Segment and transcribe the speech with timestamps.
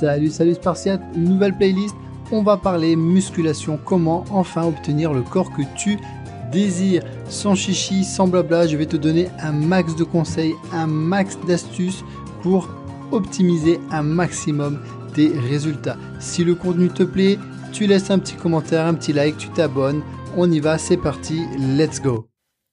[0.00, 1.94] Salut, salut Spartiate, nouvelle playlist.
[2.32, 5.98] On va parler musculation, comment enfin obtenir le corps que tu
[6.50, 7.02] désires.
[7.28, 12.02] Sans chichi, sans blabla, je vais te donner un max de conseils, un max d'astuces
[12.40, 12.70] pour
[13.12, 14.80] optimiser un maximum
[15.12, 15.98] tes résultats.
[16.18, 17.38] Si le contenu te plaît,
[17.70, 20.00] tu laisses un petit commentaire, un petit like, tu t'abonnes.
[20.34, 22.30] On y va, c'est parti, let's go.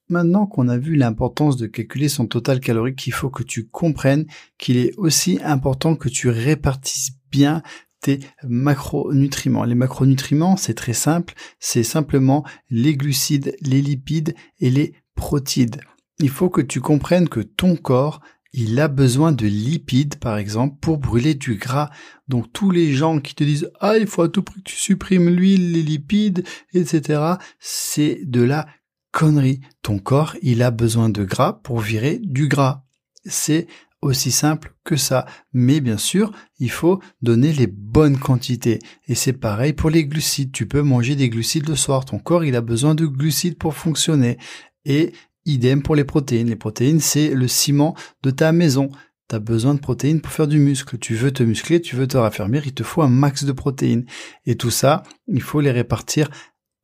[0.08, 4.26] Maintenant qu'on a vu l'importance de calculer son total calorique, il faut que tu comprennes
[4.58, 7.62] qu'il est aussi important que tu répartisses bien
[8.02, 9.64] tes macronutriments.
[9.64, 15.82] Les macronutriments, c'est très simple, c'est simplement les glucides, les lipides et les protides.
[16.20, 18.22] Il faut que tu comprennes que ton corps,
[18.54, 21.90] il a besoin de lipides, par exemple, pour brûler du gras.
[22.28, 24.78] Donc tous les gens qui te disent ah il faut à tout prix que tu
[24.78, 27.22] supprimes l'huile, les lipides, etc.
[27.60, 28.68] C'est de la
[29.12, 29.62] connerie.
[29.82, 32.84] Ton corps, il a besoin de gras pour virer du gras.
[33.26, 33.68] C'est
[34.02, 35.26] aussi simple que ça.
[35.54, 38.80] Mais bien sûr, il faut donner les bonnes quantités.
[39.08, 40.52] Et c'est pareil pour les glucides.
[40.52, 42.06] Tu peux manger des glucides le soir.
[42.06, 44.38] Ton corps, il a besoin de glucides pour fonctionner.
[44.86, 45.14] Et
[45.46, 46.50] idem pour les protéines.
[46.50, 48.90] Les protéines, c'est le ciment de ta maison.
[49.30, 50.98] Tu as besoin de protéines pour faire du muscle.
[50.98, 54.06] Tu veux te muscler, tu veux te raffermir, il te faut un max de protéines.
[54.46, 56.30] Et tout ça, il faut les répartir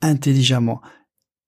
[0.01, 0.81] intelligemment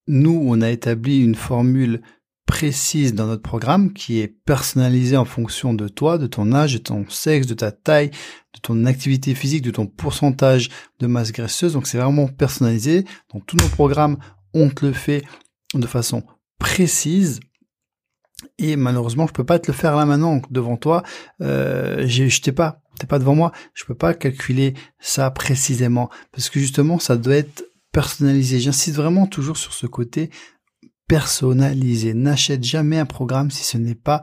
[0.07, 2.01] nous, on a établi une formule
[2.45, 6.77] précise dans notre programme qui est personnalisée en fonction de toi, de ton âge, de
[6.77, 8.09] ton sexe, de ta taille,
[8.53, 11.73] de ton activité physique, de ton pourcentage de masse graisseuse.
[11.73, 13.05] Donc c'est vraiment personnalisé.
[13.33, 14.17] Donc tous nos programmes,
[14.53, 15.23] on te le fait
[15.73, 16.23] de façon
[16.59, 17.39] précise.
[18.59, 21.03] Et malheureusement, je peux pas te le faire là maintenant devant toi.
[21.41, 23.51] Euh, je t'ai pas, t'es pas devant moi.
[23.73, 28.59] Je peux pas calculer ça précisément parce que justement, ça doit être personnalisé.
[28.59, 30.29] J'insiste vraiment toujours sur ce côté
[31.07, 32.13] personnalisé.
[32.13, 34.21] N'achète jamais un programme si ce n'est pas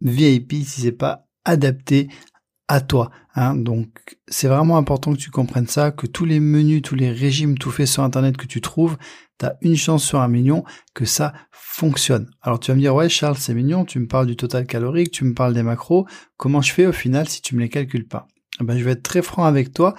[0.00, 2.08] VIP, si c'est pas adapté
[2.68, 3.10] à toi.
[3.34, 3.54] Hein.
[3.54, 7.58] Donc c'est vraiment important que tu comprennes ça, que tous les menus, tous les régimes
[7.58, 8.96] tout fait sur Internet que tu trouves,
[9.38, 12.28] tu as une chance sur un million que ça fonctionne.
[12.42, 15.10] Alors tu vas me dire, ouais Charles, c'est mignon, tu me parles du total calorique,
[15.10, 16.06] tu me parles des macros,
[16.36, 18.26] comment je fais au final si tu me les calcules pas?
[18.60, 19.94] Eh ben, Je vais être très franc avec toi,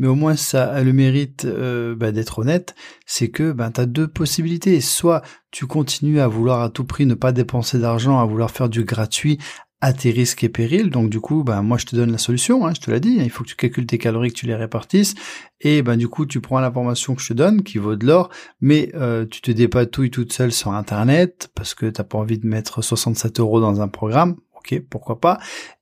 [0.00, 2.74] mais au moins ça a le mérite euh, bah, d'être honnête,
[3.04, 4.80] c'est que ben, tu as deux possibilités.
[4.80, 8.70] Soit tu continues à vouloir à tout prix ne pas dépenser d'argent, à vouloir faire
[8.70, 9.38] du gratuit
[9.82, 10.88] à tes risques et périls.
[10.88, 13.18] Donc du coup, ben moi je te donne la solution, hein, je te l'ai dit,
[13.20, 15.14] hein, il faut que tu calcules tes calories, que tu les répartisses,
[15.60, 18.30] et ben du coup tu prends l'information que je te donne, qui vaut de l'or,
[18.62, 22.46] mais euh, tu te dépatouilles toute seule sur Internet, parce que t'as pas envie de
[22.46, 25.38] mettre 67 euros dans un programme, ok, pourquoi pas,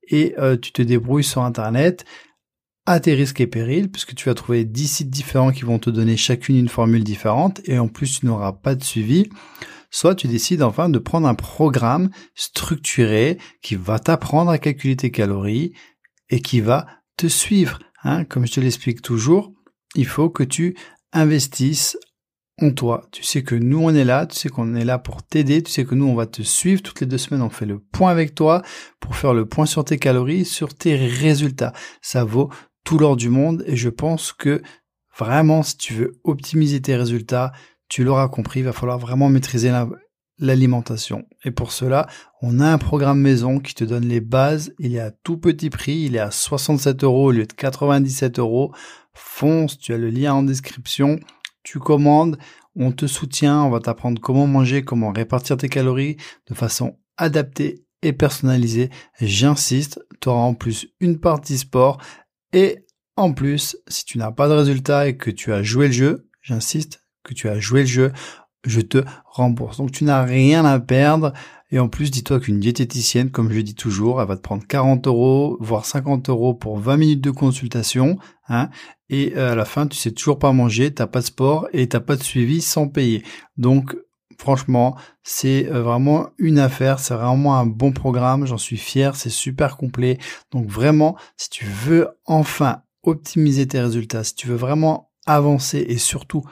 [0.08, 2.04] et euh, tu te débrouilles sur Internet,
[2.90, 5.90] à tes risques et périls, puisque tu vas trouver 10 sites différents qui vont te
[5.90, 9.28] donner chacune une formule différente, et en plus tu n'auras pas de suivi.
[9.90, 15.10] Soit tu décides enfin de prendre un programme structuré qui va t'apprendre à calculer tes
[15.10, 15.72] calories
[16.30, 17.78] et qui va te suivre.
[18.04, 18.24] Hein.
[18.24, 19.52] Comme je te l'explique toujours,
[19.94, 20.76] il faut que tu
[21.12, 21.96] investisses
[22.60, 23.06] en toi.
[23.12, 25.70] Tu sais que nous on est là, tu sais qu'on est là pour t'aider, tu
[25.70, 28.10] sais que nous on va te suivre toutes les deux semaines, on fait le point
[28.10, 28.62] avec toi
[29.00, 31.72] pour faire le point sur tes calories, sur tes résultats.
[32.02, 32.50] Ça vaut
[32.88, 34.62] tout l'or du monde et je pense que
[35.14, 37.52] vraiment si tu veux optimiser tes résultats,
[37.90, 39.70] tu l'auras compris, il va falloir vraiment maîtriser
[40.38, 41.26] l'alimentation.
[41.44, 42.06] et pour cela,
[42.40, 44.72] on a un programme maison qui te donne les bases.
[44.78, 48.38] Il est à tout petit prix, il est à 67 euros au lieu de 97
[48.38, 48.72] euros.
[49.12, 51.20] Fonce, tu as le lien en description.
[51.64, 52.38] Tu commandes,
[52.74, 56.16] on te soutient, on va t'apprendre comment manger, comment répartir tes calories
[56.48, 58.88] de façon adaptée et personnalisée.
[59.20, 61.98] J'insiste, tu auras en plus une partie sport
[62.52, 62.84] et
[63.16, 66.28] en plus, si tu n'as pas de résultat et que tu as joué le jeu,
[66.40, 68.12] j'insiste, que tu as joué le jeu,
[68.64, 69.78] je te rembourse.
[69.78, 71.32] Donc tu n'as rien à perdre.
[71.70, 75.06] Et en plus, dis-toi qu'une diététicienne, comme je dis toujours, elle va te prendre 40
[75.06, 78.18] euros, voire 50 euros pour 20 minutes de consultation.
[78.48, 78.70] Hein,
[79.10, 81.88] et euh, à la fin, tu sais toujours pas manger, t'as pas de sport et
[81.88, 83.22] t'as pas de suivi sans payer.
[83.56, 83.96] Donc
[84.38, 89.30] franchement, c'est euh, vraiment une affaire, c'est vraiment un bon programme, j'en suis fier, c'est
[89.30, 90.18] super complet.
[90.50, 95.98] Donc vraiment, si tu veux enfin optimiser tes résultats, si tu veux vraiment avancer et
[95.98, 96.42] surtout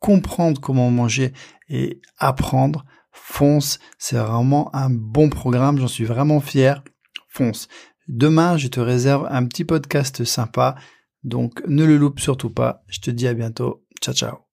[0.00, 1.32] comprendre comment manger
[1.68, 6.82] et apprendre, fonce, c'est vraiment un bon programme, j'en suis vraiment fier,
[7.28, 7.68] fonce.
[8.08, 10.76] Demain, je te réserve un petit podcast sympa,
[11.24, 12.84] donc ne le loupe surtout pas.
[12.86, 13.84] Je te dis à bientôt.
[14.00, 14.45] Ciao ciao.